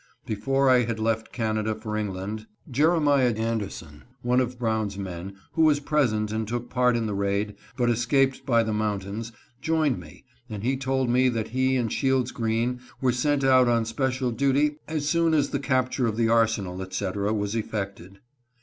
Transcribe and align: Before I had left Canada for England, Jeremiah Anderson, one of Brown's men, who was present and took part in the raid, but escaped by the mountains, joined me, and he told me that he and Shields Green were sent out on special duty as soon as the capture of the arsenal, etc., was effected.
Before 0.25 0.67
I 0.67 0.85
had 0.85 0.99
left 0.99 1.31
Canada 1.31 1.75
for 1.75 1.95
England, 1.95 2.47
Jeremiah 2.71 3.35
Anderson, 3.35 4.03
one 4.23 4.39
of 4.39 4.57
Brown's 4.57 4.97
men, 4.97 5.35
who 5.53 5.61
was 5.61 5.79
present 5.79 6.31
and 6.31 6.47
took 6.47 6.71
part 6.71 6.97
in 6.97 7.05
the 7.05 7.13
raid, 7.13 7.53
but 7.77 7.87
escaped 7.87 8.43
by 8.43 8.63
the 8.63 8.73
mountains, 8.73 9.31
joined 9.61 9.99
me, 9.99 10.25
and 10.49 10.63
he 10.63 10.75
told 10.75 11.07
me 11.07 11.29
that 11.29 11.49
he 11.49 11.75
and 11.75 11.93
Shields 11.93 12.31
Green 12.31 12.79
were 12.99 13.11
sent 13.11 13.43
out 13.43 13.67
on 13.67 13.85
special 13.85 14.31
duty 14.31 14.77
as 14.87 15.07
soon 15.07 15.35
as 15.35 15.51
the 15.51 15.59
capture 15.59 16.07
of 16.07 16.17
the 16.17 16.29
arsenal, 16.29 16.81
etc., 16.81 17.31
was 17.31 17.53
effected. 17.55 18.21